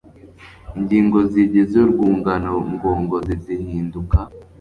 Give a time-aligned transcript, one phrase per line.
[0.77, 4.19] ingingo zigize urwungano ngogozi zihinduka